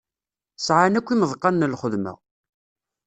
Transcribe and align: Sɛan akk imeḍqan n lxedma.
Sɛan 0.65 0.97
akk 0.99 1.09
imeḍqan 1.13 1.59
n 1.67 1.71
lxedma. 1.73 2.13